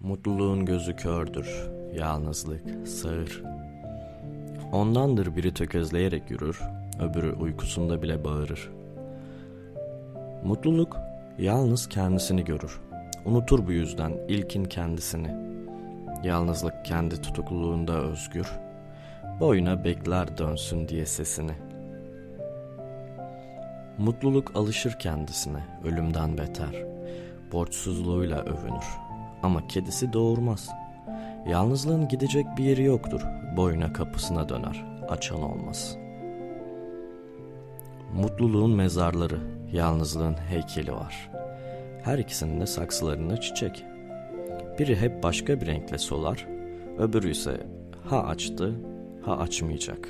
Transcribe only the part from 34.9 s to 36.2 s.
açan olmaz.